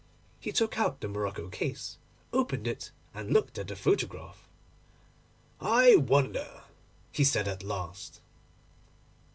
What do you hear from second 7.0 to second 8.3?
he said at last.